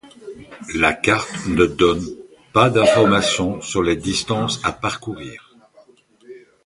[0.73, 2.03] La carte ne donne
[2.53, 5.53] pas d'informations sur les distances à parcourir.